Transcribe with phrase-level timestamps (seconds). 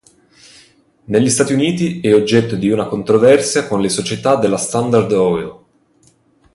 [1.03, 5.55] Negli Stati Uniti è oggetto di una controversia con le società della Standard Oil.